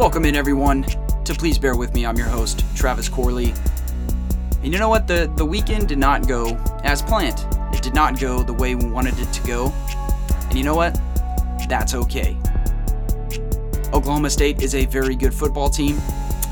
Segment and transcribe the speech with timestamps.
[0.00, 0.84] Welcome in, everyone,
[1.24, 2.06] to Please Bear With Me.
[2.06, 3.52] I'm your host, Travis Corley.
[4.62, 5.06] And you know what?
[5.06, 7.46] The, the weekend did not go as planned.
[7.74, 9.70] It did not go the way we wanted it to go.
[10.48, 10.98] And you know what?
[11.68, 12.34] That's okay.
[13.92, 15.98] Oklahoma State is a very good football team.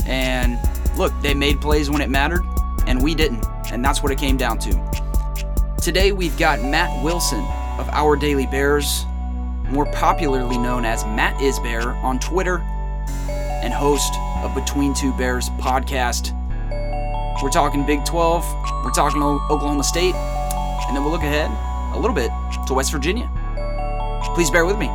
[0.06, 0.58] And
[0.98, 2.42] look, they made plays when it mattered,
[2.86, 3.46] and we didn't.
[3.72, 5.74] And that's what it came down to.
[5.80, 7.40] Today, we've got Matt Wilson
[7.78, 9.06] of Our Daily Bears,
[9.70, 12.62] more popularly known as Matt Is Bear on Twitter
[13.68, 16.32] and host of Between Two Bears podcast.
[17.42, 18.42] We're talking Big 12,
[18.82, 21.50] we're talking Oklahoma State, and then we'll look ahead
[21.94, 22.30] a little bit
[22.66, 23.30] to West Virginia.
[24.34, 24.86] Please bear with me.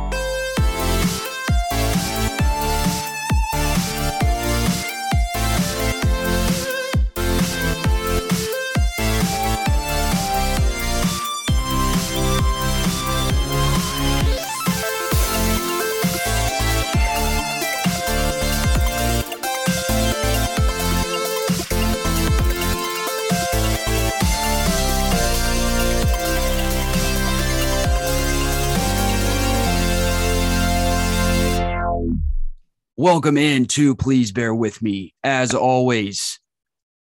[33.04, 35.12] Welcome in to Please Bear With Me.
[35.22, 36.40] As always,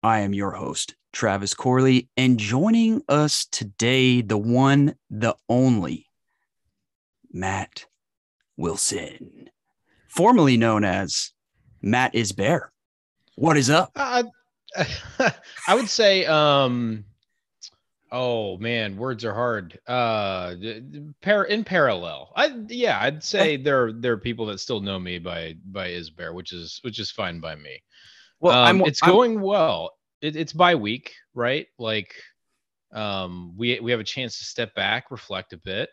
[0.04, 6.08] I am your host, Travis Corley, and joining us today, the one, the only,
[7.32, 7.86] Matt
[8.58, 9.50] Wilson,
[10.10, 11.32] formerly known as
[11.82, 12.74] Matt is Bear.
[13.38, 13.94] What is up?
[13.96, 14.24] Uh,
[15.70, 17.06] I would say um,
[18.16, 19.80] Oh man, words are hard.
[19.88, 20.54] Uh,
[21.24, 25.18] par- in parallel, I yeah, I'd say there there are people that still know me
[25.18, 27.82] by by Isbear, which is which is fine by me.
[28.40, 29.94] Well, um, I'm, it's I'm, going well.
[30.22, 31.66] It, it's by week, right?
[31.80, 32.14] Like,
[32.94, 35.90] um, we we have a chance to step back, reflect a bit,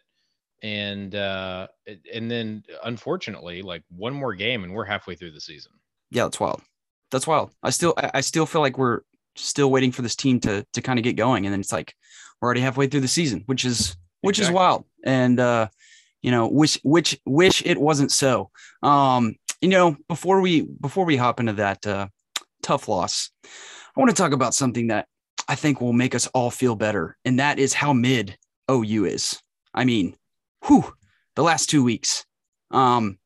[0.62, 1.68] and uh,
[2.12, 5.72] and then unfortunately, like one more game, and we're halfway through the season.
[6.10, 6.60] Yeah, that's wild.
[7.10, 7.52] That's wild.
[7.62, 9.00] I still I still feel like we're
[9.36, 11.94] still waiting for this team to to kind of get going, and then it's like
[12.40, 14.54] we're already halfway through the season, which is which exactly.
[14.54, 14.84] is wild.
[15.04, 15.68] And uh,
[16.22, 18.50] you know, wish which wish it wasn't so.
[18.82, 22.08] Um, you know, before we before we hop into that uh,
[22.62, 25.06] tough loss, I want to talk about something that
[25.48, 28.36] I think will make us all feel better, and that is how mid
[28.70, 29.40] OU is.
[29.74, 30.14] I mean,
[30.66, 30.92] whew,
[31.36, 32.24] the last two weeks.
[32.70, 33.18] Um,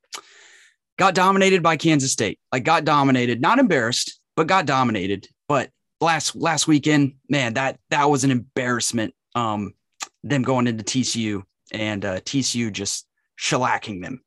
[0.99, 2.39] got dominated by Kansas State.
[2.53, 5.29] Like got dominated, not embarrassed, but got dominated.
[5.49, 5.71] But
[6.05, 9.15] last last weekend, man, that that was an embarrassment.
[9.35, 9.75] Um,
[10.23, 11.43] them going into TCU
[11.73, 13.07] and uh, TCU just
[13.39, 14.23] shellacking them.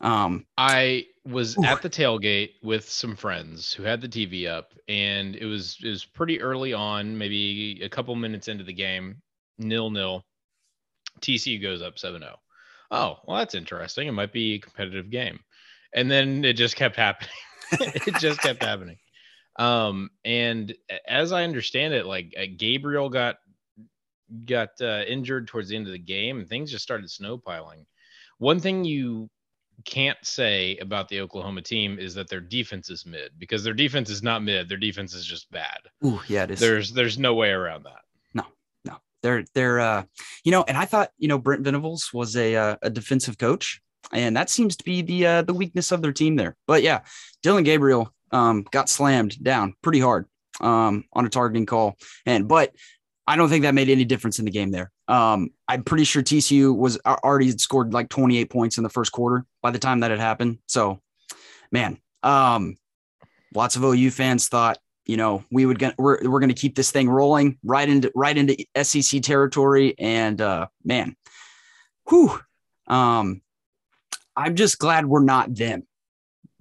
[0.00, 1.64] Um, I was ooh.
[1.64, 5.88] at the tailgate with some friends who had the TV up, and it was it
[5.88, 9.22] was pretty early on, maybe a couple minutes into the game,
[9.58, 10.24] nil nil.
[11.20, 12.34] TCU goes up 7-0.
[12.90, 14.08] Oh, well, that's interesting.
[14.08, 15.40] It might be a competitive game.
[15.94, 17.30] And then it just kept happening.
[17.72, 18.98] it just kept happening.
[19.56, 20.74] Um, and
[21.06, 23.36] as I understand it, like uh, Gabriel got
[24.46, 27.86] got uh, injured towards the end of the game, and things just started snowpiling.
[28.38, 29.30] One thing you
[29.84, 34.10] can't say about the Oklahoma team is that their defense is mid because their defense
[34.10, 34.68] is not mid.
[34.68, 35.78] Their defense is just bad.
[36.04, 36.60] Ooh, yeah, it is.
[36.60, 38.02] There's there's no way around that.
[38.34, 38.44] No,
[38.84, 38.96] no.
[39.22, 40.04] They're they're uh,
[40.44, 43.80] you know, and I thought you know Brent Venables was a uh, a defensive coach,
[44.12, 46.56] and that seems to be the uh, the weakness of their team there.
[46.66, 47.00] But yeah,
[47.42, 50.26] Dillon Gabriel um, got slammed down pretty hard
[50.60, 51.96] um, on a targeting call.
[52.26, 52.74] And but
[53.26, 54.90] I don't think that made any difference in the game there.
[55.08, 59.46] Um, I'm pretty sure TCU was already scored like 28 points in the first quarter
[59.62, 60.58] by the time that had happened.
[60.66, 61.00] So,
[61.70, 62.76] man, um,
[63.54, 66.74] lots of OU fans thought, you know, we would get we're we're going to keep
[66.74, 69.94] this thing rolling right into right into SEC territory.
[69.98, 71.14] And uh, man,
[72.08, 72.40] whew,
[72.88, 73.42] um,
[74.34, 75.86] I'm just glad we're not them.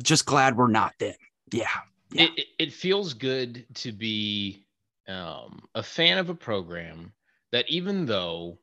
[0.04, 1.16] Just glad we're not them
[1.54, 2.28] yeah.
[2.36, 4.66] It, it feels good to be
[5.08, 7.14] um, a fan of a program
[7.52, 8.60] that even though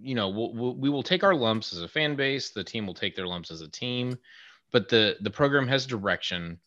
[0.00, 2.86] you know we'll, we'll, we will take our lumps as a fan base the team
[2.86, 4.16] will take their lumps as a team
[4.72, 6.58] but the the program has direction.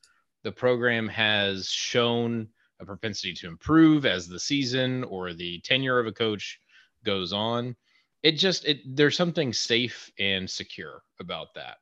[0.44, 2.48] The program has shown
[2.80, 6.60] a propensity to improve as the season or the tenure of a coach
[7.04, 7.76] goes on.
[8.22, 11.78] It just it there's something safe and secure about that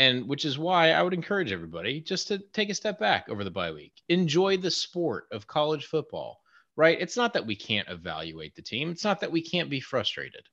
[0.00, 3.44] and which is why I would encourage everybody just to take a step back over
[3.44, 3.92] the bye week.
[4.08, 6.40] Enjoy the sport of college football,
[6.74, 6.98] right?
[6.98, 10.48] It's not that we can't evaluate the team, it's not that we can't be frustrated,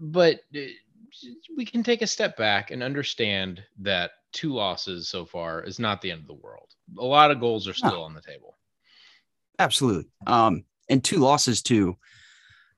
[0.00, 0.62] but uh,
[1.56, 6.02] we can take a step back and understand that two losses so far is not
[6.02, 6.68] the end of the world.
[6.98, 8.02] A lot of goals are still no.
[8.02, 8.58] on the table.
[9.60, 10.10] Absolutely.
[10.26, 11.96] Um, and two losses to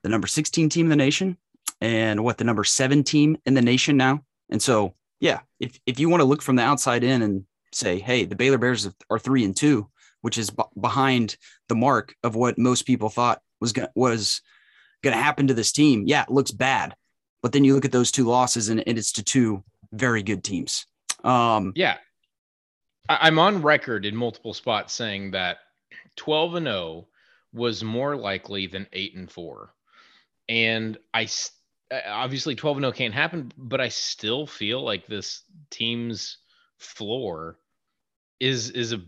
[0.02, 1.38] the number 16 team in the nation
[1.80, 4.22] and what the number seven team in the nation now.
[4.50, 7.98] And so yeah, if if you want to look from the outside in and say,
[7.98, 9.88] hey, the Baylor Bears are three and two,
[10.22, 11.36] which is b- behind
[11.68, 14.40] the mark of what most people thought was going was
[15.02, 16.04] going to happen to this team.
[16.06, 16.94] Yeah, it looks bad,
[17.42, 20.44] but then you look at those two losses, and, and it's to two very good
[20.44, 20.86] teams.
[21.24, 21.96] Um, yeah,
[23.08, 25.58] I, I'm on record in multiple spots saying that
[26.16, 27.08] 12 and 0
[27.52, 29.72] was more likely than 8 and 4.
[30.48, 31.26] And I
[31.90, 36.38] Uh, obviously 12 and 0 can't happen, but I still feel like this team's
[36.78, 37.58] floor
[38.40, 39.00] is is a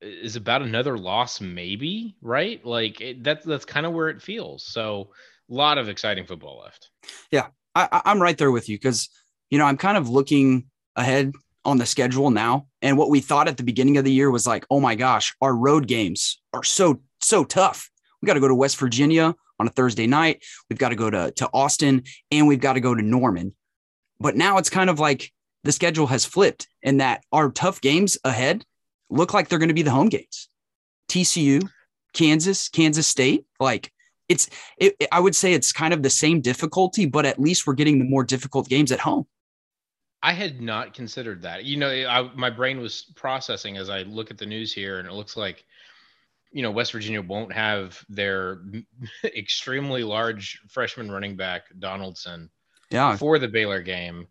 [0.00, 2.64] is about another loss maybe, right?
[2.64, 4.64] Like it, that's that's kind of where it feels.
[4.64, 5.10] So
[5.50, 6.90] a lot of exciting football left.
[7.30, 9.08] Yeah, I, I'm right there with you because
[9.50, 10.66] you know I'm kind of looking
[10.96, 11.32] ahead
[11.66, 12.66] on the schedule now.
[12.80, 15.34] And what we thought at the beginning of the year was like, oh my gosh,
[15.42, 17.90] our road games are so, so tough.
[18.22, 20.44] We got to go to West Virginia on a Thursday night.
[20.68, 23.54] We've got to go to, to Austin and we've got to go to Norman.
[24.20, 25.32] But now it's kind of like
[25.64, 28.64] the schedule has flipped and that our tough games ahead
[29.10, 30.48] look like they're going to be the home games.
[31.08, 31.68] TCU,
[32.12, 33.44] Kansas, Kansas State.
[33.60, 33.92] Like
[34.28, 34.48] it's,
[34.78, 37.98] it, I would say it's kind of the same difficulty, but at least we're getting
[37.98, 39.26] the more difficult games at home.
[40.22, 41.64] I had not considered that.
[41.64, 45.06] You know, I, my brain was processing as I look at the news here, and
[45.06, 45.64] it looks like,
[46.56, 48.62] you know, West Virginia won't have their
[49.24, 52.50] extremely large freshman running back Donaldson,
[52.90, 54.28] yeah, for the Baylor game.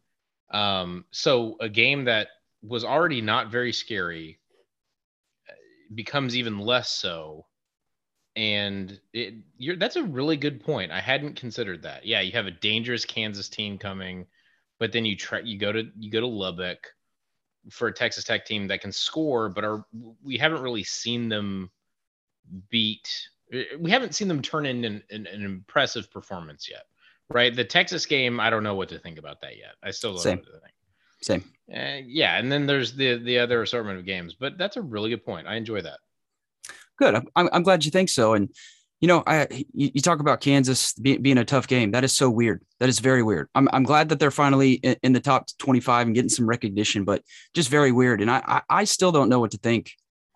[0.52, 2.28] Um, so a game that
[2.62, 4.40] was already not very scary
[5.50, 5.54] uh,
[5.94, 7.46] becomes even less so.
[8.36, 9.36] And it,
[9.80, 10.92] that's a really good point.
[10.92, 12.06] I hadn't considered that.
[12.06, 14.26] Yeah, you have a dangerous Kansas team coming
[14.80, 16.94] but then you try you go to you go to Lubbock
[17.70, 19.86] for a Texas Tech team that can score, but are
[20.24, 21.72] we haven't really seen them
[22.70, 23.30] beat.
[23.80, 26.84] We haven't seen them turn in an, an, an impressive performance yet,
[27.30, 27.56] right?
[27.56, 29.76] The Texas game, I don't know what to think about that yet.
[29.84, 30.38] I still don't Same.
[30.38, 30.74] know what to think.
[31.22, 31.44] Same.
[31.74, 35.10] Uh, yeah, and then there's the the other assortment of games, but that's a really
[35.10, 35.48] good point.
[35.48, 36.00] I enjoy that.
[36.98, 37.16] Good.
[37.36, 38.36] I'm, I'm glad you think so.
[38.36, 38.50] And
[39.02, 41.92] you know, I you, you talk about Kansas be, being a tough game.
[41.92, 42.64] That is so weird.
[42.80, 43.50] That is very weird.
[43.56, 47.04] I'm I'm glad that they're finally in, in, the top 25 and getting some recognition,
[47.04, 48.22] but just very weird.
[48.22, 49.92] And I, I, I still don't know what to think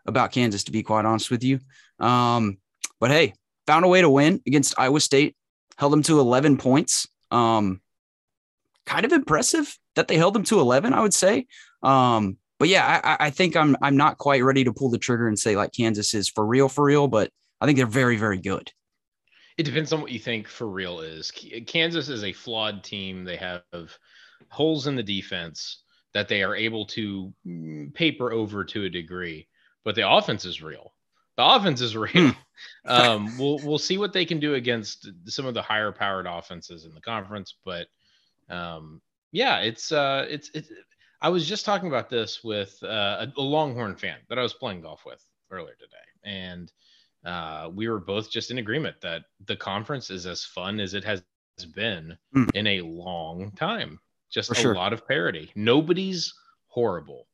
[0.05, 1.59] about Kansas, to be quite honest with you.
[1.99, 2.57] Um,
[2.99, 3.33] but hey,
[3.67, 5.35] found a way to win against Iowa State,
[5.77, 7.07] held them to 11 points.
[7.31, 7.81] Um,
[8.85, 11.45] kind of impressive that they held them to 11, I would say.
[11.83, 15.27] Um, but yeah, I, I think I'm I'm not quite ready to pull the trigger
[15.27, 17.31] and say like Kansas is for real, for real, but
[17.61, 18.71] I think they're very, very good.
[19.57, 21.31] It depends on what you think for real is.
[21.67, 23.23] Kansas is a flawed team.
[23.23, 23.63] They have
[24.49, 29.47] holes in the defense that they are able to mm, paper over to a degree,
[29.83, 30.93] but the offense is real.
[31.39, 32.11] The offense is real.
[32.11, 32.31] Hmm.
[32.85, 36.83] um, we'll we'll see what they can do against some of the higher powered offenses
[36.83, 37.87] in the conference, but
[38.49, 39.01] um,
[39.31, 40.69] yeah, it's uh, it's it's.
[41.21, 44.53] I was just talking about this with uh, a, a Longhorn fan that I was
[44.53, 45.95] playing golf with earlier today,
[46.25, 46.69] and
[47.23, 51.05] uh, we were both just in agreement that the conference is as fun as it
[51.05, 51.23] has
[51.73, 52.53] been mm.
[52.53, 53.97] in a long time.
[54.29, 54.75] Just For a sure.
[54.75, 55.51] lot of parity.
[55.55, 56.33] Nobody's
[56.67, 57.28] horrible.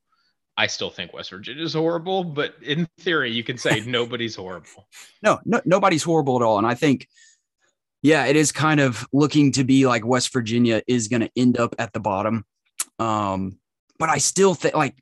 [0.57, 4.88] I still think West Virginia is horrible, but in theory, you can say nobody's horrible.
[5.22, 6.57] No, no, nobody's horrible at all.
[6.57, 7.07] And I think,
[8.02, 11.57] yeah, it is kind of looking to be like West Virginia is going to end
[11.57, 12.46] up at the bottom.
[13.00, 13.60] Um,
[14.00, 14.96] but I still think, like,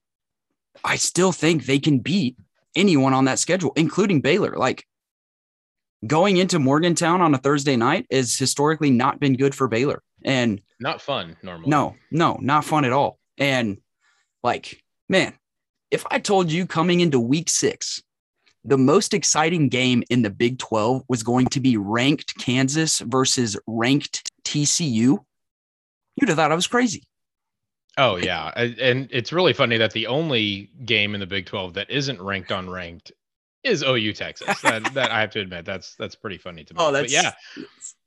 [0.83, 2.37] I still think they can beat
[2.75, 4.55] anyone on that schedule, including Baylor.
[4.57, 4.85] Like
[6.05, 10.01] going into Morgantown on a Thursday night is historically not been good for Baylor.
[10.25, 11.69] And not fun normally.
[11.69, 13.19] No, no, not fun at all.
[13.37, 13.77] And
[14.41, 15.33] like, man,
[15.93, 18.01] if I told you coming into week six,
[18.65, 23.55] the most exciting game in the Big 12 was going to be ranked Kansas versus
[23.67, 25.19] ranked TCU,
[26.15, 27.03] you'd have thought I was crazy.
[27.95, 31.91] Oh yeah, and it's really funny that the only game in the Big 12 that
[31.91, 33.11] isn't ranked on ranked
[33.63, 34.61] is OU Texas.
[34.61, 36.77] That that I have to admit that's that's pretty funny to me.
[36.81, 37.31] Oh, that's but yeah.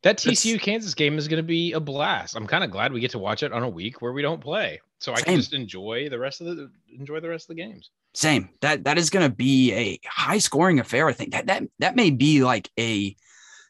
[0.03, 2.37] That TCU Kansas game is going to be a blast.
[2.37, 4.41] I'm kind of glad we get to watch it on a week where we don't
[4.41, 5.25] play, so I Same.
[5.25, 7.91] can just enjoy the rest of the enjoy the rest of the games.
[8.15, 8.49] Same.
[8.61, 11.09] That that is going to be a high scoring affair.
[11.09, 13.17] I think that that that may be like a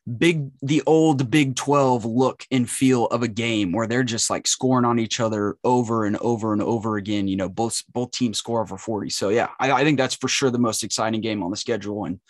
[0.06, 4.46] big the old Big 12 look and feel of a game where they're just like
[4.46, 7.28] scoring on each other over and over and over again.
[7.28, 9.10] You know, both both teams score over 40.
[9.10, 12.04] So yeah, I, I think that's for sure the most exciting game on the schedule.
[12.04, 12.20] And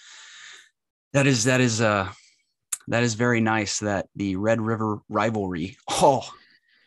[1.12, 2.08] that is that is uh
[2.88, 5.76] that is very nice that the Red River rivalry.
[5.90, 6.28] Oh,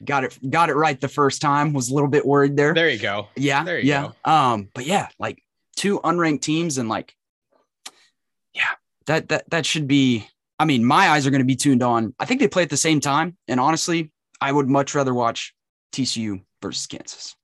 [0.03, 1.74] got it got it right the first time.
[1.74, 2.74] Was a little bit worried there.
[2.74, 3.27] There you go.
[3.36, 3.63] Yeah.
[3.63, 4.12] There you yeah.
[4.25, 4.31] Go.
[4.31, 5.43] Um, but yeah, like
[5.75, 7.15] two unranked teams and like
[8.53, 8.72] yeah,
[9.05, 10.27] that that that should be
[10.60, 12.13] I mean, my eyes are going to be tuned on.
[12.20, 13.38] I think they play at the same time.
[13.48, 14.12] And honestly,
[14.42, 15.54] I would much rather watch
[15.94, 17.36] TCU versus Kansas.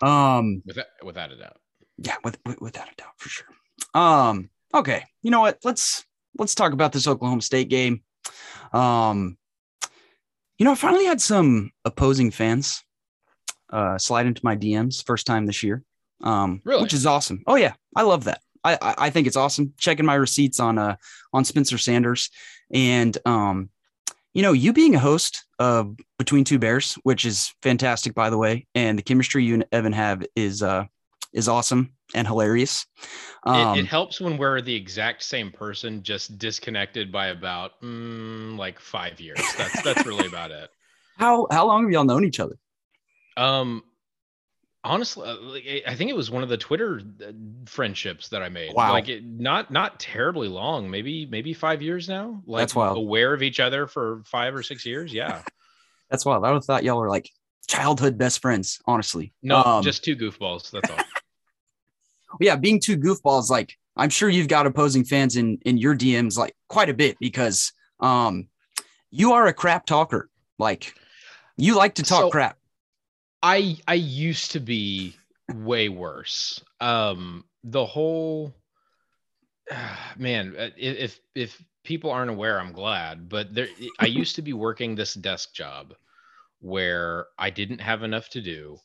[0.00, 1.56] Um, without, without a doubt.
[1.98, 3.46] Yeah, with, with, without a doubt, for sure.
[3.94, 5.58] Um, okay, you know what?
[5.64, 6.04] Let's
[6.38, 8.02] let's talk about this Oklahoma State game.
[8.72, 9.38] Um,
[10.58, 12.82] you know, I finally had some opposing fans
[13.70, 15.82] uh, slide into my DMs first time this year.
[16.22, 16.82] Um, really?
[16.82, 17.42] which is awesome.
[17.46, 18.40] Oh yeah, I love that.
[18.64, 19.74] I, I, think it's awesome.
[19.78, 20.96] Checking my receipts on uh
[21.32, 22.30] on Spencer Sanders,
[22.72, 23.68] and um,
[24.32, 28.38] you know, you being a host of Between Two Bears, which is fantastic, by the
[28.38, 30.84] way, and the chemistry you and Evan have is uh
[31.32, 32.86] is awesome and hilarious.
[33.42, 38.56] Um, it, it, helps when we're the exact same person, just disconnected by about mm,
[38.56, 39.40] like five years.
[39.58, 40.70] That's that's really about it.
[41.16, 42.56] How how long have y'all known each other?
[43.36, 43.84] Um,
[44.84, 47.32] honestly, uh, I think it was one of the Twitter uh,
[47.66, 48.74] friendships that I made.
[48.74, 48.92] Wow.
[48.92, 52.42] Like it, not not terribly long, maybe maybe five years now.
[52.46, 52.98] Like That's wild.
[52.98, 55.12] Aware of each other for five or six years.
[55.12, 55.42] Yeah.
[56.10, 56.44] That's wild.
[56.44, 57.30] I would have thought y'all were like
[57.66, 58.80] childhood best friends.
[58.86, 60.70] Honestly, no, um, just two goofballs.
[60.70, 60.98] That's all.
[62.40, 66.36] yeah, being two goofballs, like I'm sure you've got opposing fans in in your DMs
[66.36, 68.48] like quite a bit because um
[69.10, 70.28] you are a crap talker.
[70.58, 70.94] Like
[71.56, 72.58] you like to talk so, crap.
[73.44, 75.16] I I used to be
[75.52, 76.62] way worse.
[76.80, 78.54] Um the whole
[79.70, 83.68] uh, man, if if people aren't aware, I'm glad, but there
[84.00, 85.94] I used to be working this desk job
[86.60, 88.78] where I didn't have enough to do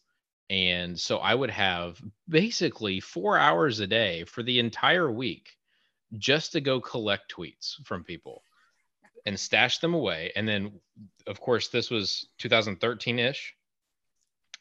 [0.50, 5.56] and so I would have basically four hours a day for the entire week
[6.18, 8.44] just to go collect tweets from people
[9.26, 10.32] and stash them away.
[10.36, 10.80] And then,
[11.28, 13.54] of course, this was 2013 ish,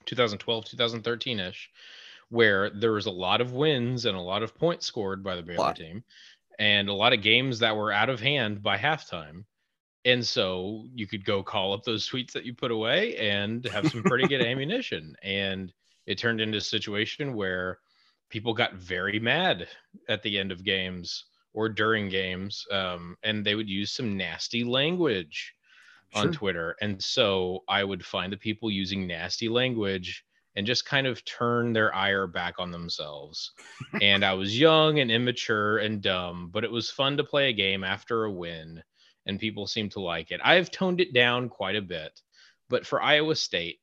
[0.08, 1.70] 2012, 2013 ish,
[2.30, 5.42] where there was a lot of wins and a lot of points scored by the
[5.42, 6.04] Baylor team
[6.58, 9.44] and a lot of games that were out of hand by halftime.
[10.04, 13.90] And so you could go call up those tweets that you put away and have
[13.90, 15.14] some pretty good ammunition.
[15.22, 15.72] And
[16.06, 17.78] it turned into a situation where
[18.30, 19.68] people got very mad
[20.08, 21.24] at the end of games
[21.54, 25.54] or during games um, and they would use some nasty language
[26.12, 26.22] sure.
[26.22, 30.24] on twitter and so i would find the people using nasty language
[30.56, 33.52] and just kind of turn their ire back on themselves
[34.02, 37.52] and i was young and immature and dumb but it was fun to play a
[37.52, 38.82] game after a win
[39.26, 42.20] and people seemed to like it i've toned it down quite a bit
[42.68, 43.80] but for iowa state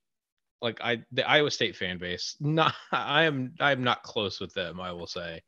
[0.62, 2.36] like I the Iowa State fan base.
[2.42, 4.82] Not I am I am not close with them.
[4.82, 5.44] I will say.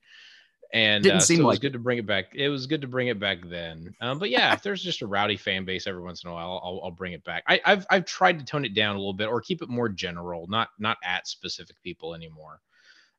[0.74, 2.36] And Didn't uh, seem so it was like good to bring it back.
[2.36, 3.96] It was good to bring it back then.
[4.02, 6.60] Um, but yeah, if there's just a rowdy fan base every once in a while,
[6.64, 7.44] I'll, I'll bring it back.
[7.48, 9.88] I, have I've tried to tone it down a little bit or keep it more
[9.88, 12.60] general, not not at specific people anymore.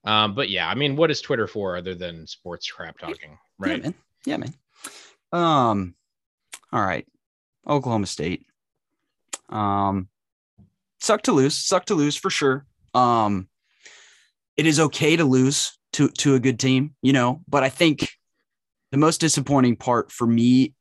[0.05, 3.79] Um, but yeah, I mean, what is Twitter for other than sports crap talking, right?
[3.79, 3.95] Yeah, man.
[4.27, 4.55] Yeah, man.
[5.33, 5.95] Um,
[6.73, 7.07] all right,
[7.67, 8.47] Oklahoma State.
[9.49, 10.09] Um,
[11.01, 12.67] suck to lose, suck to lose for sure.
[12.95, 13.49] Um,
[14.59, 18.11] it is okay to lose to to a good team, you know, but I think
[18.91, 20.75] the most disappointing part for me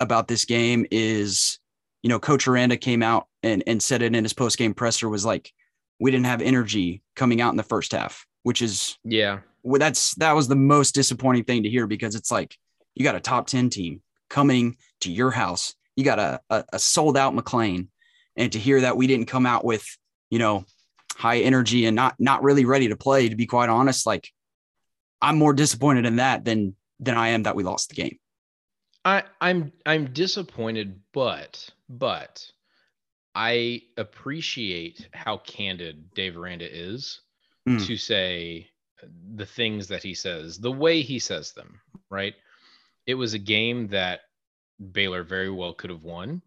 [0.00, 1.58] about this game is,
[2.02, 5.08] you know, Coach Aranda came out and and said it in his post game presser
[5.08, 5.52] was like,
[6.00, 10.14] we didn't have energy coming out in the first half, which is yeah, well, that's
[10.14, 12.56] that was the most disappointing thing to hear because it's like
[12.94, 16.78] you got a top ten team coming to your house, you got a a, a
[16.78, 17.88] sold out McLane,
[18.36, 19.84] and to hear that we didn't come out with
[20.30, 20.64] you know
[21.18, 24.32] high energy and not not really ready to play to be quite honest like
[25.20, 28.18] i'm more disappointed in that than than i am that we lost the game.
[29.04, 32.44] I i'm i'm disappointed but but
[33.34, 37.20] i appreciate how candid dave aranda is
[37.68, 37.84] mm.
[37.86, 38.68] to say
[39.34, 42.34] the things that he says the way he says them right?
[43.06, 44.20] It was a game that
[44.92, 46.42] baylor very well could have won.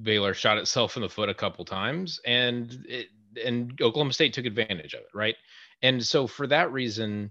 [0.00, 3.08] Baylor shot itself in the foot a couple times, and it,
[3.44, 5.36] and Oklahoma State took advantage of it, right?
[5.82, 7.30] And so for that reason,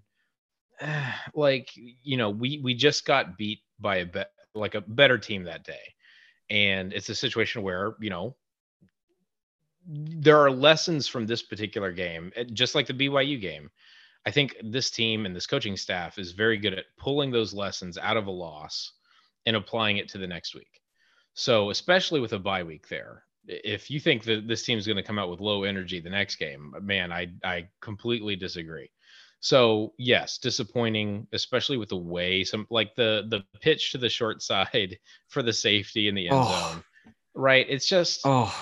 [1.34, 5.46] like you know, we we just got beat by a bet like a better team
[5.46, 5.94] that day,
[6.50, 8.36] and it's a situation where you know
[9.88, 13.70] there are lessons from this particular game, eh, just like the BYU game.
[14.26, 17.98] I think this team and this coaching staff is very good at pulling those lessons
[17.98, 18.94] out of a loss
[19.48, 20.82] and applying it to the next week.
[21.34, 24.98] So, especially with a bye week there, if you think that this team is going
[24.98, 28.90] to come out with low energy the next game, man, I I completely disagree.
[29.40, 34.42] So yes, disappointing, especially with the way some like the the pitch to the short
[34.44, 36.72] side for the safety in the end oh.
[36.72, 36.84] zone.
[37.34, 37.66] Right.
[37.70, 38.54] It's just oh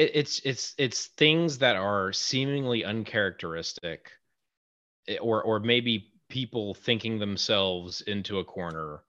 [0.00, 4.10] it, it's it's it's things that are seemingly uncharacteristic
[5.06, 9.02] eh, or or maybe people thinking themselves into a corner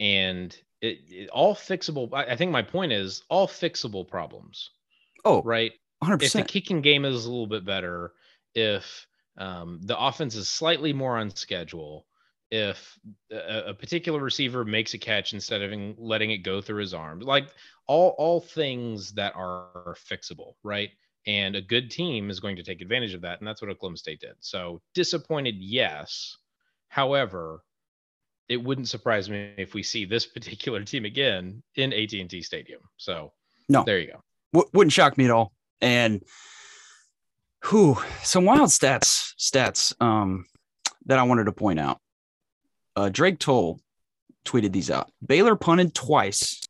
[0.00, 2.12] and it, it, all fixable.
[2.12, 4.70] I, think my point is all fixable problems.
[5.24, 5.72] Oh, right.
[6.02, 6.22] 100%.
[6.22, 8.12] If the kicking game is a little bit better,
[8.54, 9.06] if
[9.38, 12.06] um, the offense is slightly more on schedule,
[12.50, 12.98] if
[13.32, 17.24] a, a, particular receiver makes a catch instead of letting it go through his arms,
[17.24, 17.48] like
[17.86, 20.90] all all things that are fixable, right?
[21.26, 23.96] And a good team is going to take advantage of that, and that's what Oklahoma
[23.96, 24.34] State did.
[24.40, 26.36] So disappointed, yes.
[26.88, 27.64] However,
[28.48, 32.80] it wouldn't surprise me if we see this particular team again in AT&T Stadium.
[32.96, 33.32] So
[33.68, 34.20] no, there you go.
[34.52, 35.52] W- wouldn't shock me at all.
[35.80, 36.22] And
[37.64, 40.46] who some wild stats stats um,
[41.06, 41.98] that I wanted to point out.
[42.96, 43.80] Uh, Drake Toll
[44.44, 45.10] tweeted these out.
[45.26, 46.60] Baylor punted twice,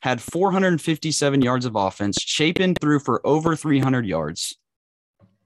[0.00, 2.16] had 457 yards of offense.
[2.20, 4.56] Shapen threw for over 300 yards.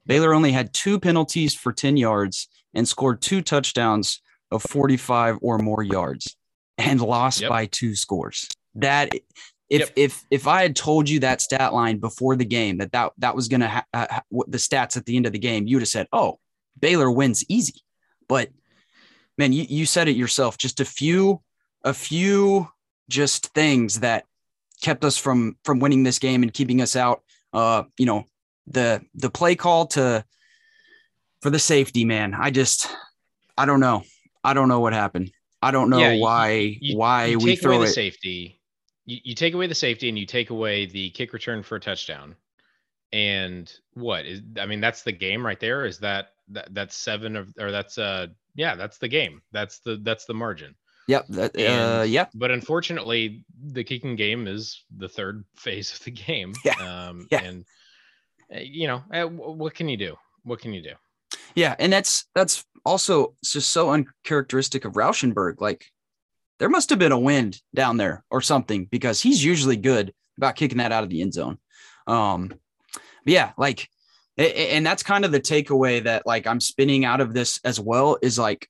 [0.06, 4.20] Baylor only had two penalties for 10 yards and scored two touchdowns
[4.54, 6.36] of 45 or more yards
[6.78, 7.50] and lost yep.
[7.50, 8.48] by two scores.
[8.76, 9.14] That
[9.70, 9.92] if yep.
[9.96, 13.34] if if I had told you that stat line before the game that that that
[13.34, 15.88] was going to ha- ha- the stats at the end of the game, you'd have
[15.88, 16.38] said, "Oh,
[16.78, 17.82] Baylor wins easy."
[18.28, 18.50] But
[19.38, 20.58] man, you you said it yourself.
[20.58, 21.40] Just a few
[21.82, 22.68] a few
[23.08, 24.24] just things that
[24.82, 27.22] kept us from from winning this game and keeping us out.
[27.52, 28.24] Uh, you know,
[28.66, 30.24] the the play call to
[31.40, 32.34] for the safety, man.
[32.34, 32.88] I just
[33.56, 34.02] I don't know.
[34.44, 35.32] I don't know what happened.
[35.62, 37.86] I don't know yeah, why you, why you we throw away it.
[37.86, 38.60] the safety.
[39.06, 41.80] You, you take away the safety and you take away the kick return for a
[41.80, 42.36] touchdown.
[43.12, 45.86] And what is I mean that's the game right there.
[45.86, 49.40] Is that that that's seven of or that's uh yeah that's the game.
[49.52, 50.74] That's the that's the margin.
[51.06, 51.26] Yep.
[51.28, 52.30] That, and, uh, yep.
[52.34, 56.54] But unfortunately, the kicking game is the third phase of the game.
[56.64, 56.74] Yeah.
[56.74, 57.42] Um, yeah.
[57.42, 57.64] And
[58.54, 60.16] uh, you know, uh, what can you do?
[60.42, 60.92] What can you do?
[61.54, 65.60] Yeah, and that's that's also just so uncharacteristic of Rauschenberg.
[65.60, 65.86] Like
[66.58, 70.56] there must have been a wind down there or something because he's usually good about
[70.56, 71.58] kicking that out of the end zone.
[72.06, 72.54] Um,
[73.24, 73.88] yeah, like,
[74.36, 78.18] and that's kind of the takeaway that like I'm spinning out of this as well
[78.20, 78.68] is like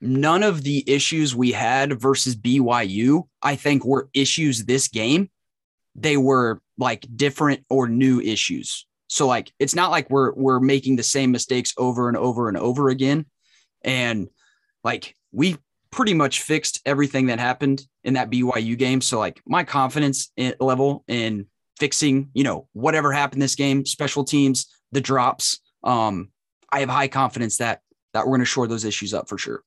[0.00, 5.30] none of the issues we had versus BYU, I think, were issues this game.
[5.94, 8.86] They were like different or new issues.
[9.08, 12.56] So like it's not like we're we're making the same mistakes over and over and
[12.56, 13.26] over again.
[13.84, 14.28] And
[14.82, 15.56] like we
[15.90, 19.00] pretty much fixed everything that happened in that BYU game.
[19.00, 21.46] So like my confidence level in
[21.78, 26.30] fixing, you know, whatever happened this game, special teams, the drops, um,
[26.72, 27.80] I have high confidence that
[28.12, 29.62] that we're going to shore those issues up for sure.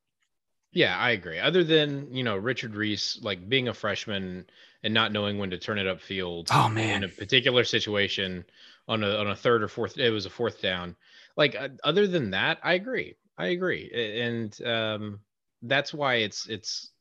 [0.72, 1.40] Yeah, I agree.
[1.40, 4.46] Other than, you know, Richard Reese, like being a freshman
[4.84, 6.50] and not knowing when to turn it up upfield.
[6.52, 7.04] Oh man.
[7.04, 8.46] In a particular situation
[8.88, 10.96] on a on a third or fourth it was a fourth down.
[11.36, 13.16] Like uh, other than that, I agree.
[13.38, 13.92] I agree.
[13.92, 15.20] And um
[15.62, 16.92] that's why it's it's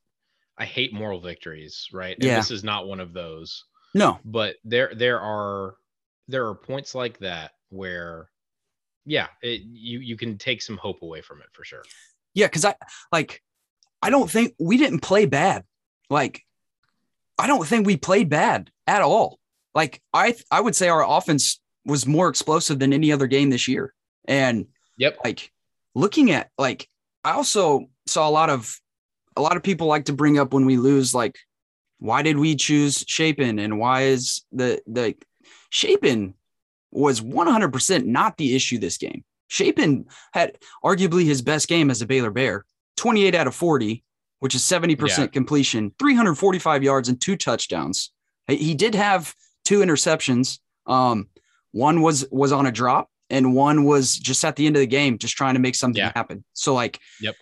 [0.58, 2.16] I hate moral victories, right?
[2.16, 2.36] And yeah.
[2.36, 3.64] this is not one of those.
[3.94, 4.18] No.
[4.24, 5.76] But there there are
[6.28, 8.30] there are points like that where
[9.04, 11.82] yeah, it, you you can take some hope away from it for sure.
[12.34, 12.74] Yeah, cuz I
[13.12, 13.42] like
[14.02, 15.64] I don't think we didn't play bad.
[16.10, 16.42] Like
[17.38, 19.38] I don't think we played bad at all.
[19.74, 23.68] Like I I would say our offense was more explosive than any other game this
[23.68, 23.94] year.
[24.26, 25.52] And yep, like
[25.96, 26.88] looking at like
[27.24, 28.78] I also saw a lot of
[29.34, 31.36] a lot of people like to bring up when we lose like
[31.98, 35.14] why did we choose Shapen and why is the the
[35.70, 36.34] Shapen
[36.92, 39.24] was 100% not the issue this game.
[39.48, 42.64] Shapen had arguably his best game as a Baylor Bear,
[42.96, 44.02] 28 out of 40,
[44.40, 45.26] which is 70% yeah.
[45.26, 48.12] completion, 345 yards and two touchdowns.
[48.48, 50.58] He did have two interceptions.
[50.86, 51.28] Um,
[51.72, 54.86] one was was on a drop, and one was just at the end of the
[54.86, 56.12] game, just trying to make something yeah.
[56.14, 56.44] happen.
[56.52, 57.34] So like, yep,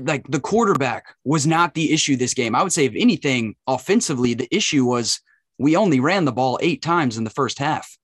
[0.00, 2.54] like the quarterback was not the issue this game.
[2.54, 5.20] I would say, if anything, offensively, the issue was
[5.58, 7.96] we only ran the ball eight times in the first half.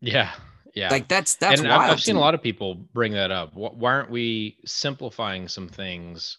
[0.00, 0.32] Yeah,
[0.74, 0.90] yeah.
[0.90, 1.60] Like that's that's.
[1.60, 3.54] And I've, I've seen a lot of people bring that up.
[3.54, 6.38] Why aren't we simplifying some things?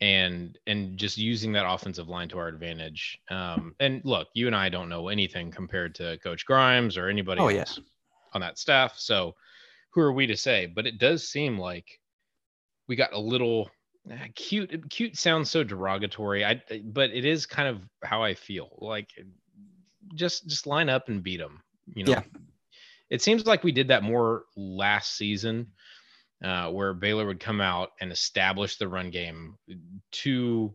[0.00, 3.18] and and just using that offensive line to our advantage.
[3.30, 7.40] Um, and look, you and I don't know anything compared to Coach Grimes or anybody
[7.40, 7.84] oh, else yeah.
[8.32, 8.94] On that staff.
[8.98, 9.34] So
[9.90, 10.66] who are we to say?
[10.66, 11.86] But it does seem like
[12.88, 13.70] we got a little
[14.10, 14.90] eh, cute.
[14.90, 16.44] Cute sounds so derogatory.
[16.44, 18.78] I but it is kind of how I feel.
[18.80, 19.08] Like
[20.14, 21.62] just just line up and beat them.
[21.94, 22.12] You know.
[22.12, 22.22] Yeah.
[23.10, 25.68] It seems like we did that more last season
[26.44, 29.56] uh, where Baylor would come out and establish the run game
[30.12, 30.74] to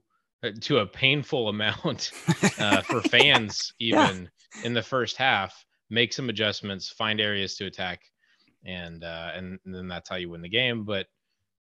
[0.61, 2.11] to a painful amount
[2.59, 4.65] uh, for fans, even yeah.
[4.65, 5.65] in the first half.
[5.89, 8.01] Make some adjustments, find areas to attack,
[8.65, 10.83] and uh, and then that's how you win the game.
[10.83, 11.07] But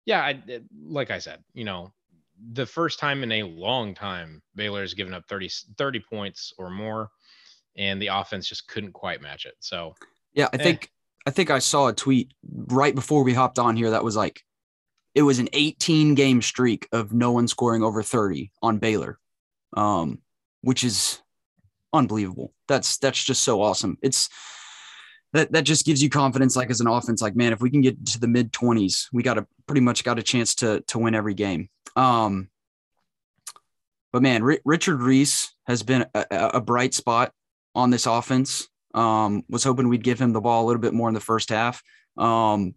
[0.05, 0.41] yeah, I,
[0.83, 1.93] like I said, you know,
[2.51, 6.69] the first time in a long time Baylor has given up 30, 30 points or
[6.69, 7.09] more,
[7.77, 9.55] and the offense just couldn't quite match it.
[9.59, 9.93] So
[10.33, 10.63] yeah, I eh.
[10.63, 10.91] think
[11.27, 14.43] I think I saw a tweet right before we hopped on here that was like,
[15.15, 19.19] it was an 18 game streak of no one scoring over 30 on Baylor,
[19.75, 20.19] um,
[20.61, 21.21] which is
[21.93, 22.53] unbelievable.
[22.67, 23.97] That's that's just so awesome.
[24.01, 24.29] It's
[25.33, 27.81] that that just gives you confidence, like as an offense, like man, if we can
[27.81, 30.99] get to the mid 20s, we got a pretty much got a chance to to
[30.99, 31.69] win every game.
[31.95, 32.49] Um,
[34.11, 37.31] but man, R- Richard Reese has been a, a, bright spot
[37.75, 38.67] on this offense.
[38.93, 41.49] Um, was hoping we'd give him the ball a little bit more in the first
[41.49, 41.83] half.
[42.17, 42.73] Um,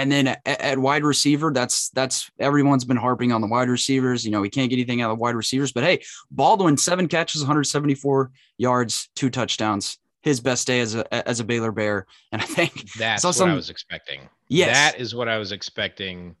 [0.00, 4.24] and then at, at, wide receiver, that's that's everyone's been harping on the wide receivers.
[4.24, 7.06] You know, we can't get anything out of the wide receivers, but hey, Baldwin seven
[7.06, 9.98] catches, 174 yards, two touchdowns.
[10.22, 13.50] His best day as a as a Baylor Bear, and I think that's what some,
[13.50, 14.28] I was expecting.
[14.48, 16.36] Yes, that is what I was expecting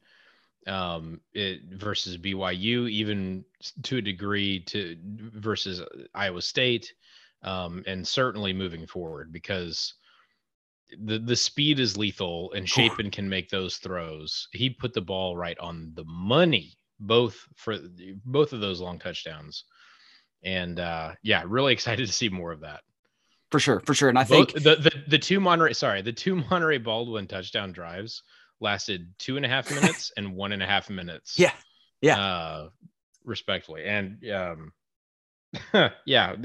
[0.66, 3.42] um, it, versus BYU, even
[3.84, 5.80] to a degree, to versus
[6.14, 6.92] Iowa State,
[7.42, 9.94] um, and certainly moving forward because
[11.04, 14.48] the the speed is lethal and Shapen can make those throws.
[14.52, 17.76] He put the ball right on the money, both for
[18.24, 19.64] both of those long touchdowns,
[20.44, 22.80] and uh, yeah, really excited to see more of that.
[23.50, 26.36] For sure, for sure, and I think the, the the two Monterey, sorry, the two
[26.50, 28.22] Monterey Baldwin touchdown drives
[28.60, 31.38] lasted two and a half minutes and one and a half minutes.
[31.38, 31.52] Yeah.
[32.00, 32.18] Yeah.
[32.18, 32.68] Uh,
[33.24, 33.84] respectfully.
[33.84, 34.72] And um,
[36.06, 36.36] yeah,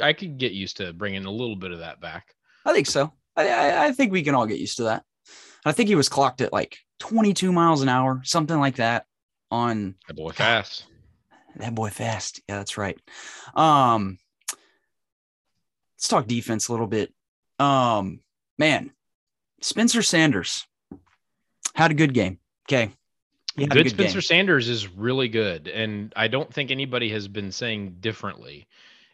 [0.00, 2.34] I could get used to bringing a little bit of that back.
[2.64, 3.12] I think so.
[3.36, 5.04] I, I, think we can all get used to that.
[5.64, 9.06] I think he was clocked at like 22 miles an hour, something like that.
[9.50, 10.86] On that boy fast.
[11.56, 12.40] That boy fast.
[12.48, 12.98] Yeah, that's right.
[13.54, 14.18] Um,
[15.94, 17.12] let's talk defense a little bit.
[17.58, 18.20] Um,
[18.58, 18.90] man,
[19.60, 20.66] Spencer Sanders
[21.74, 22.38] had a good game.
[22.66, 22.90] Okay.
[23.56, 24.22] Good, good, Spencer game.
[24.22, 25.68] Sanders is really good.
[25.68, 28.66] And I don't think anybody has been saying differently.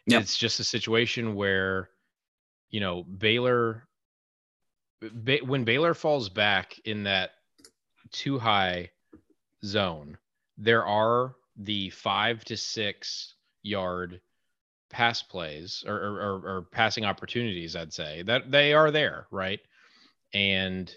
[0.05, 0.21] Yep.
[0.21, 1.89] It's just a situation where,
[2.69, 3.83] you know, Baylor,
[5.01, 7.31] ba- when Baylor falls back in that
[8.11, 8.91] too high
[9.63, 10.17] zone,
[10.57, 14.21] there are the five to six yard
[14.89, 19.59] pass plays or, or, or passing opportunities, I'd say that they are there, right?
[20.33, 20.93] And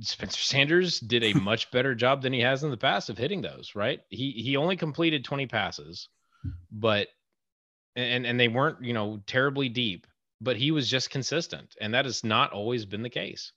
[0.00, 3.42] Spencer Sanders did a much better job than he has in the past of hitting
[3.42, 4.00] those, right?
[4.08, 6.08] He he only completed 20 passes,
[6.70, 7.08] but
[7.94, 10.06] and and they weren't, you know, terribly deep,
[10.40, 13.52] but he was just consistent, and that has not always been the case.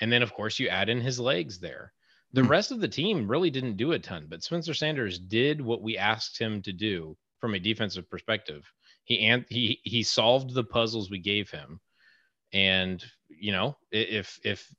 [0.00, 1.92] And then of course you add in his legs there.
[2.32, 2.48] The mm.
[2.48, 5.96] rest of the team really didn't do a ton, but Spencer Sanders did what we
[5.96, 8.70] asked him to do from a defensive perspective.
[9.04, 11.80] He and he he solved the puzzles we gave him.
[12.52, 14.74] And you know, if if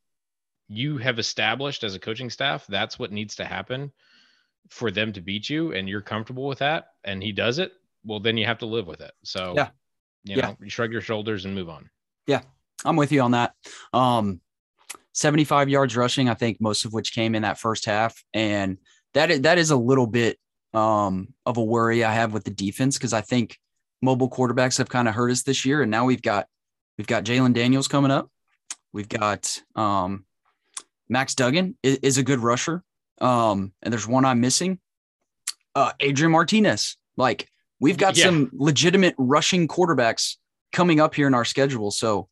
[0.68, 3.92] you have established as a coaching staff that's what needs to happen
[4.70, 8.20] for them to beat you and you're comfortable with that and he does it well
[8.20, 9.70] then you have to live with it so yeah
[10.26, 11.90] you know you shrug your shoulders and move on
[12.28, 12.42] yeah
[12.84, 13.54] i'm with you on that
[13.94, 14.42] um
[15.14, 18.78] 75 yards rushing i think most of which came in that first half and
[19.14, 20.38] that is, that is a little bit
[20.74, 23.58] um of a worry i have with the defense because i think
[24.02, 26.48] mobile quarterbacks have kind of hurt us this year and now we've got
[26.98, 28.30] we've got Jalon Daniels coming up
[28.92, 30.26] we've got um
[31.10, 32.84] Max Duggan is, is a good rusher.
[33.22, 34.80] Um, and there's one I'm missing.
[35.74, 36.98] Uh, Adrian Martinez.
[37.18, 37.48] Like
[37.80, 38.26] we've got yeah.
[38.26, 40.36] some legitimate rushing quarterbacks
[40.72, 41.92] coming up here in our schedule.
[41.92, 42.28] So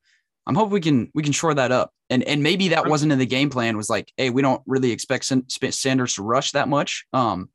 [0.45, 1.93] I'm hoping we can we can shore that up.
[2.09, 3.77] And and maybe that wasn't in the game plan.
[3.77, 7.05] Was like, hey, we don't really expect Sanders to rush that much.
[7.13, 7.49] Um,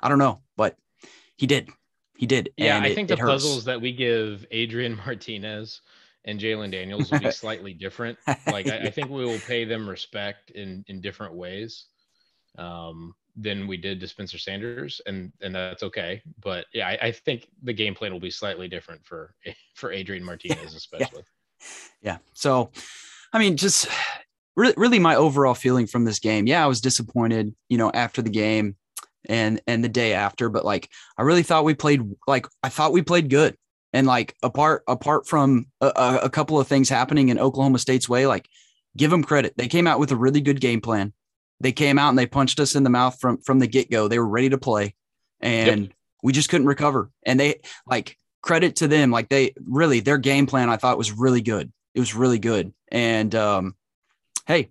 [0.00, 0.76] I don't know, but
[1.36, 1.68] he did.
[2.16, 2.50] He did.
[2.56, 5.80] Yeah, I it, think the puzzles that we give Adrian Martinez
[6.24, 8.18] and Jalon Daniels will be slightly different.
[8.46, 11.86] Like I, I, think we will pay them respect in in different ways
[12.58, 16.22] um, than we did to Spencer Sanders, and and that's okay.
[16.40, 19.34] But yeah, I, I think the game plan will be slightly different for
[19.74, 21.22] for Adrian Martinez, especially.
[22.02, 22.12] Yeah.
[22.12, 22.18] yeah.
[22.32, 22.70] So,
[23.34, 23.86] I mean, just
[24.56, 26.46] really, really, my overall feeling from this game.
[26.46, 27.54] Yeah, I was disappointed.
[27.68, 28.76] You know, after the game
[29.28, 30.88] and and the day after but like
[31.18, 33.54] i really thought we played like i thought we played good
[33.92, 38.26] and like apart apart from a, a, couple of things happening in Oklahoma State's way,
[38.26, 38.48] like
[38.96, 39.54] give them credit.
[39.56, 41.12] They came out with a really good game plan.
[41.60, 44.08] They came out and they punched us in the mouth from from the get go.
[44.08, 44.94] They were ready to play,
[45.40, 45.92] and yep.
[46.22, 47.10] we just couldn't recover.
[47.24, 49.10] And they like credit to them.
[49.10, 51.72] Like they really their game plan I thought was really good.
[51.94, 52.72] It was really good.
[52.90, 53.74] And um,
[54.46, 54.70] hey,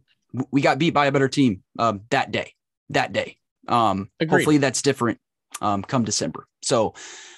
[0.52, 2.54] we got beat by a better team um, that day.
[2.90, 3.38] That day.
[3.68, 5.20] Um, hopefully that's different
[5.62, 6.48] um, come December.
[6.62, 6.96] So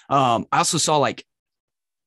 [0.09, 1.25] um, I also saw like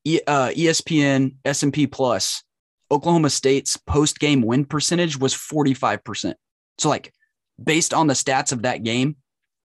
[0.03, 2.43] e, uh, ESPN S&P Plus,
[2.89, 6.33] Oklahoma State's post game win percentage was 45%.
[6.77, 7.13] So like
[7.61, 9.15] based on the stats of that game,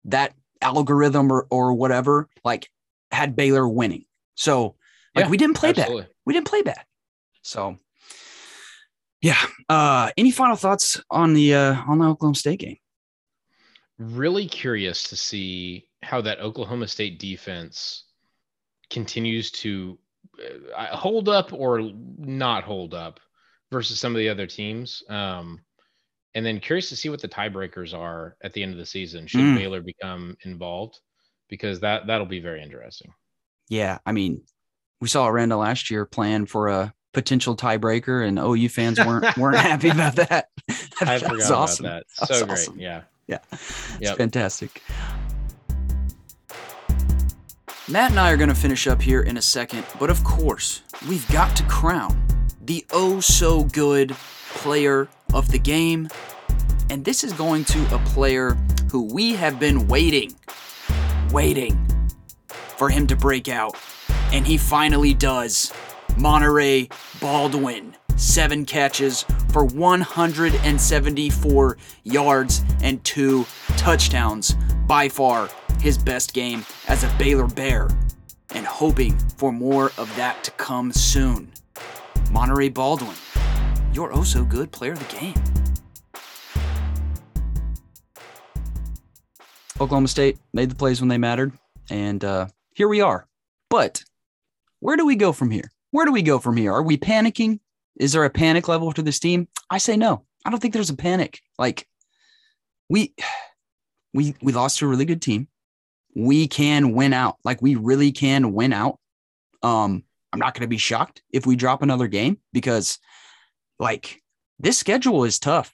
[0.04, 2.68] that algorithm or, or whatever, like
[3.10, 4.04] had Baylor winning.
[4.34, 4.76] So
[5.14, 6.02] like yeah, we didn't play absolutely.
[6.02, 6.10] bad.
[6.24, 6.84] We didn't play bad.
[7.42, 7.76] So
[9.22, 9.36] Yeah.
[9.68, 12.76] Uh, any final thoughts on the uh, on the Oklahoma State game?
[13.98, 18.04] Really curious to see how that Oklahoma State defense
[18.88, 19.98] continues to
[20.74, 23.20] uh, hold up or not hold up
[23.70, 25.02] versus some of the other teams.
[25.08, 25.60] Um,
[26.34, 29.26] and then curious to see what the tiebreakers are at the end of the season.
[29.26, 29.56] Should mm.
[29.56, 30.98] Baylor become involved?
[31.48, 33.12] Because that that'll be very interesting.
[33.68, 34.42] Yeah, I mean,
[35.00, 39.56] we saw Aranda last year plan for a potential tiebreaker, and OU fans weren't weren't
[39.56, 40.48] happy about that.
[41.00, 41.86] I forgot awesome.
[41.86, 42.26] about that.
[42.28, 42.78] So great, awesome.
[42.78, 44.16] yeah, yeah, it's yep.
[44.16, 44.82] fantastic.
[47.88, 50.82] Matt and I are going to finish up here in a second, but of course,
[51.08, 52.24] we've got to crown
[52.62, 54.14] the oh so good
[54.54, 56.08] player of the game.
[56.88, 58.54] And this is going to a player
[58.90, 60.34] who we have been waiting,
[61.30, 61.78] waiting
[62.48, 63.76] for him to break out.
[64.32, 65.72] And he finally does.
[66.16, 66.88] Monterey
[67.20, 74.56] Baldwin, seven catches for 174 yards and two touchdowns.
[74.86, 75.48] By far
[75.80, 77.88] his best game as a Baylor Bear,
[78.54, 81.50] and hoping for more of that to come soon.
[82.30, 83.16] Monterey Baldwin,
[83.92, 85.34] your oh so good player of the game.
[89.80, 91.52] Oklahoma State made the plays when they mattered,
[91.90, 93.26] and uh, here we are.
[93.70, 94.04] But
[94.80, 95.72] where do we go from here?
[95.90, 96.72] Where do we go from here?
[96.72, 97.60] Are we panicking?
[97.96, 99.48] Is there a panic level to this team?
[99.70, 100.24] I say no.
[100.44, 101.40] I don't think there's a panic.
[101.58, 101.86] Like
[102.88, 103.14] we
[104.12, 105.48] we we lost to a really good team.
[106.14, 107.36] We can win out.
[107.44, 108.98] Like we really can win out.
[109.62, 112.98] Um, I'm not going to be shocked if we drop another game because
[113.80, 114.22] like
[114.58, 115.72] this schedule is tough.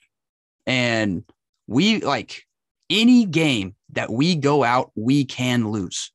[0.65, 1.23] And
[1.67, 2.43] we like
[2.89, 6.11] any game that we go out, we can lose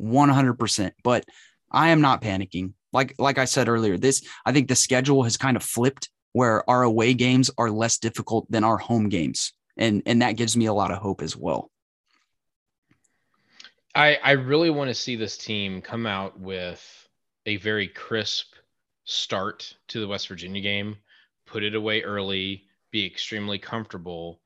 [0.00, 0.92] 100%.
[1.02, 1.24] But
[1.70, 2.72] I am not panicking.
[2.92, 6.68] Like like I said earlier, this I think the schedule has kind of flipped where
[6.68, 9.52] our away games are less difficult than our home games.
[9.76, 11.70] And and that gives me a lot of hope as well.
[13.94, 17.08] I I really want to see this team come out with
[17.46, 18.54] a very crisp
[19.04, 20.96] start to the West Virginia game,
[21.52, 24.40] put it away early, be extremely comfortable,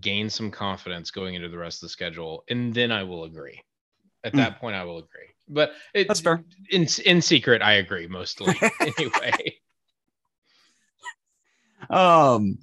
[0.00, 3.60] gain some confidence going into the rest of the schedule, and then I will agree.
[4.22, 4.38] At hmm.
[4.38, 4.60] that mm.
[4.60, 5.28] point, I will agree.
[5.48, 6.44] But it, that's fair.
[6.70, 8.54] In in secret, I agree mostly.
[8.80, 9.56] anyway.
[11.90, 12.58] Um,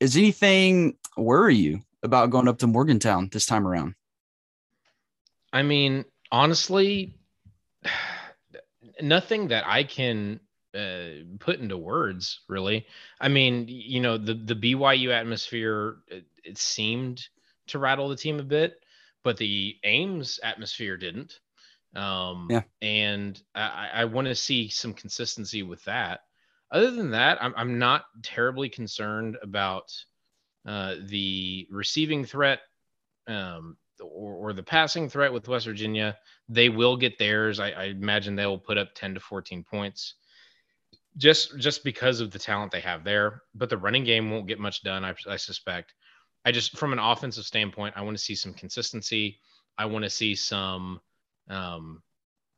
[0.00, 3.94] is anything worry you about going up to Morgantown this time around?
[5.52, 7.18] I mean, honestly,
[9.02, 10.40] nothing that I can
[10.74, 12.86] uh, put into words really.
[13.20, 17.26] I mean, you know, the the BYU atmosphere it, it, seemed
[17.68, 18.84] to rattle the team a bit,
[19.22, 21.38] but the Ames atmosphere didn't.
[21.94, 22.62] Um, yeah.
[22.82, 26.20] And I, I want to see some consistency with that.
[26.70, 29.92] Other than that, I'm I'm not terribly concerned about
[30.66, 32.60] uh, the receiving threat.
[33.26, 37.60] Um, or, or the passing threat with West Virginia, they will get theirs.
[37.60, 40.14] I, I imagine they will put up 10 to 14 points
[41.16, 43.42] just just because of the talent they have there.
[43.54, 45.94] But the running game won't get much done, I, I suspect.
[46.44, 49.38] I just, from an offensive standpoint, I want to see some consistency.
[49.78, 51.00] I want to see some
[51.48, 52.02] um,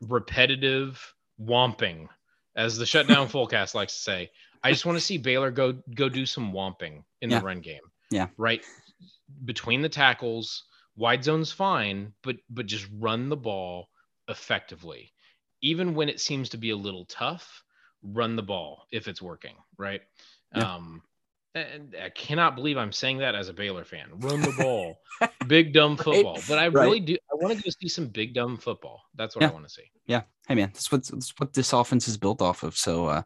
[0.01, 1.01] repetitive
[1.41, 2.09] womping,
[2.57, 4.31] as the shutdown Fullcast likes to say.
[4.65, 7.39] I just want to see Baylor go go do some womping in yeah.
[7.39, 7.83] the run game.
[8.11, 8.29] Yeah.
[8.37, 8.63] Right
[9.45, 10.65] between the tackles,
[10.97, 13.89] wide zone's fine, but but just run the ball
[14.29, 15.13] effectively.
[15.63, 17.63] Even when it seems to be a little tough,
[18.13, 20.03] run the ball if it's working, right?
[20.55, 20.75] Yeah.
[20.75, 21.03] Um
[21.55, 24.09] and I cannot believe I'm saying that as a Baylor fan.
[24.17, 24.99] Run the ball,
[25.47, 26.39] big dumb football.
[26.47, 26.85] But I right.
[26.85, 27.17] really do.
[27.33, 29.03] I want to go see some big dumb football.
[29.15, 29.49] That's what yeah.
[29.49, 29.91] I want to see.
[30.07, 30.23] Yeah.
[30.47, 32.77] Hey man, that's what that's what this offense is built off of.
[32.77, 33.23] So, uh,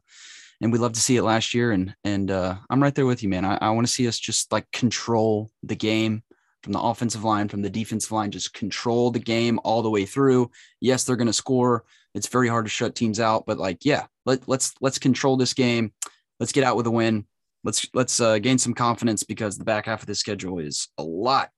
[0.61, 1.73] and we love to see it last year.
[1.73, 3.45] And and uh, I'm right there with you, man.
[3.45, 6.23] I, I want to see us just like control the game,
[6.63, 10.05] from the offensive line, from the defensive line, just control the game all the way
[10.05, 10.51] through.
[10.81, 11.85] Yes, they're going to score.
[12.15, 15.55] It's very hard to shut teams out, but like, yeah, let, let's let's control this
[15.55, 15.93] game.
[16.39, 17.27] Let's get out with a win.
[17.63, 21.03] Let's let's uh, gain some confidence because the back half of the schedule is a
[21.03, 21.51] lot,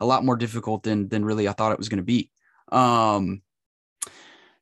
[0.00, 2.30] a lot more difficult than than really I thought it was going to be.
[2.70, 3.42] Um,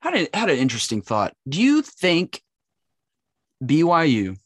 [0.00, 1.34] had a, had an interesting thought.
[1.48, 2.42] Do you think
[3.62, 4.36] BYU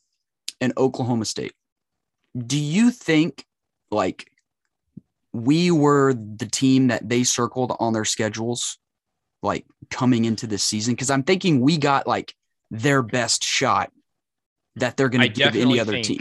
[0.61, 1.55] and Oklahoma State?
[2.37, 3.45] Do you think
[3.91, 4.31] like
[5.33, 8.79] we were the team that they circled on their schedules
[9.45, 12.35] like coming into this season because i'm thinking we got like
[12.71, 13.93] their best shot
[14.77, 16.21] that they're going to give any other think, team.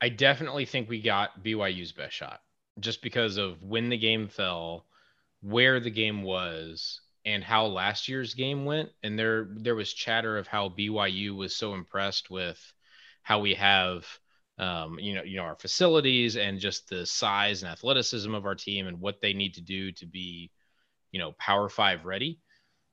[0.00, 2.40] I definitely think we got byu's best shot
[2.78, 4.86] just because of when the game fell
[5.40, 8.90] where the game was and how last year's game went.
[9.02, 12.60] And there there was chatter of how byu was so impressed with
[13.22, 14.06] how we have
[14.58, 18.54] um, you know, you know, our facilities and just the size and athleticism of our
[18.54, 20.50] team and what they need to do to be,
[21.16, 22.38] you know, Power Five ready.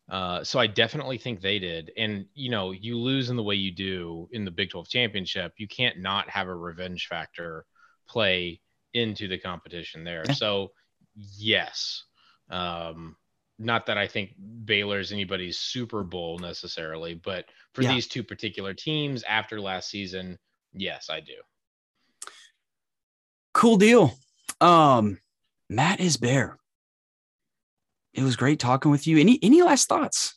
[0.10, 1.92] Uh, so I definitely think they did.
[1.98, 5.52] And you know, you lose in the way you do in the Big 12 championship,
[5.58, 7.66] you can't not have a revenge factor
[8.08, 8.62] play
[8.94, 10.24] into the competition there.
[10.34, 10.72] So
[11.16, 12.06] yes.
[12.50, 13.18] Um,
[13.60, 14.32] not that I think
[14.64, 17.94] Baylor's anybody's Super Bowl necessarily, but for yeah.
[17.94, 20.40] these two particular teams after last season,
[20.74, 22.30] yes, I do.
[23.54, 24.18] Cool deal.
[24.62, 25.20] Um,
[25.70, 26.58] Matt is Bear.
[28.13, 29.17] It was great talking with you.
[29.17, 30.36] Any any last thoughts?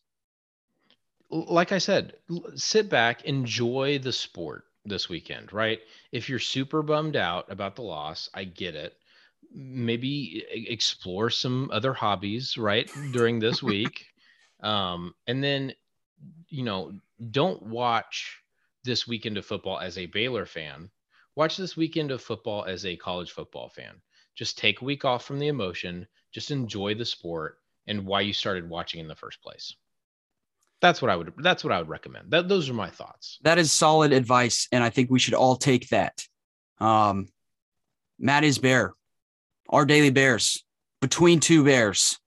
[1.29, 2.15] Like I said,
[2.55, 5.81] sit back, enjoy the sport this weekend, right?
[6.13, 8.97] If you're super bummed out about the loss, I get it.
[9.53, 14.07] Maybe explore some other hobbies, right, during this week.
[14.61, 15.75] Um, and then,
[16.49, 16.93] you know,
[17.31, 18.41] don't watch
[18.85, 20.89] this weekend of football as a Baylor fan.
[21.35, 24.01] Watch this weekend of football as a college football fan.
[24.35, 28.33] Just take a week off from the emotion, just enjoy the sport and why you
[28.33, 29.75] started watching in the first place.
[30.81, 32.31] That's what I would that's what I would recommend.
[32.31, 33.39] That those are my thoughts.
[33.43, 36.27] That is solid advice and I think we should all take that.
[36.79, 37.29] Um
[38.19, 38.95] Matt is Bear.
[39.69, 40.65] Our daily bears.
[41.01, 42.19] Between two bears.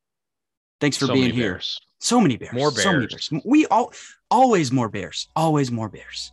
[0.80, 1.54] Thanks for so being here.
[1.54, 1.80] Bears.
[2.00, 2.54] So many bears.
[2.54, 2.84] More bears.
[2.84, 3.30] So many bears.
[3.46, 3.94] We all
[4.32, 5.28] always more bears.
[5.36, 6.32] Always more bears.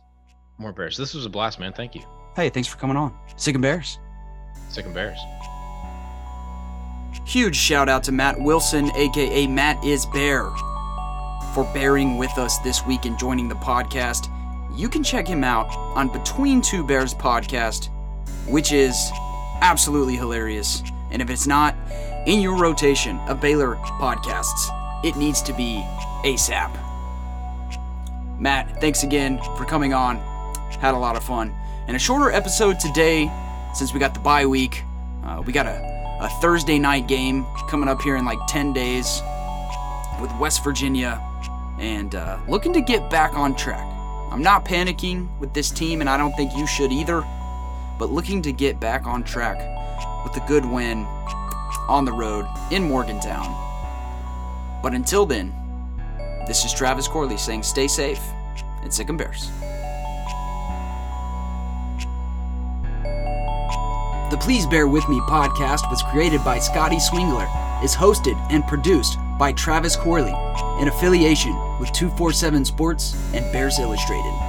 [0.57, 0.97] More bears.
[0.97, 1.73] This was a blast, man.
[1.73, 2.01] Thank you.
[2.35, 3.15] Hey, thanks for coming on.
[3.35, 3.99] Sic 'em Bears.
[4.69, 5.19] Sic 'em Bears.
[7.27, 10.49] Huge shout out to Matt Wilson, aka Matt is Bear,
[11.53, 14.31] for bearing with us this week and joining the podcast.
[14.73, 17.89] You can check him out on Between Two Bears podcast,
[18.47, 19.11] which is
[19.59, 20.81] absolutely hilarious.
[21.11, 21.75] And if it's not
[22.27, 24.69] in your rotation of Baylor podcasts,
[25.03, 25.83] it needs to be
[26.23, 26.71] ASAP.
[28.39, 30.15] Matt, thanks again for coming on.
[30.79, 31.53] Had a lot of fun.
[31.87, 33.29] And a shorter episode today
[33.73, 34.81] since we got the bye week.
[35.25, 39.21] Uh, we got a, a Thursday night game coming up here in like 10 days
[40.19, 41.21] with West Virginia
[41.79, 43.85] and uh, looking to get back on track.
[44.31, 47.23] I'm not panicking with this team, and I don't think you should either,
[47.97, 49.57] but looking to get back on track
[50.23, 51.05] with a good win
[51.87, 53.45] on the road in Morgantown.
[54.81, 55.53] But until then,
[56.47, 58.21] this is Travis Corley saying stay safe
[58.81, 59.49] and sic 'em bears.
[64.29, 67.47] The Please Bear With Me podcast was created by Scotty Swingler,
[67.81, 70.33] is hosted and produced by Travis Corley
[70.81, 74.46] in affiliation with 247 Sports and Bears Illustrated.